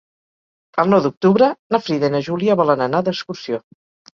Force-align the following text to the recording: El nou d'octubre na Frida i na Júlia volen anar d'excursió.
El 0.83 0.89
nou 0.93 1.03
d'octubre 1.03 1.49
na 1.75 1.81
Frida 1.89 2.09
i 2.11 2.15
na 2.17 2.25
Júlia 2.29 2.59
volen 2.63 2.85
anar 2.87 3.03
d'excursió. 3.11 3.63